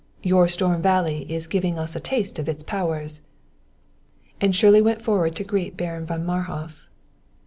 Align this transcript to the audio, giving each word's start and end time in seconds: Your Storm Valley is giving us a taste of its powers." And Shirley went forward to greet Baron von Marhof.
Your 0.23 0.47
Storm 0.47 0.81
Valley 0.81 1.31
is 1.31 1.45
giving 1.45 1.77
us 1.77 1.95
a 1.95 1.99
taste 1.99 2.39
of 2.39 2.49
its 2.49 2.63
powers." 2.63 3.21
And 4.41 4.55
Shirley 4.55 4.81
went 4.81 5.03
forward 5.03 5.35
to 5.35 5.43
greet 5.43 5.77
Baron 5.77 6.07
von 6.07 6.25
Marhof. 6.25 6.87